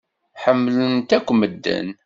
Ḥemmlemt 0.43 1.09
akk 1.17 1.27
medden. 1.39 1.87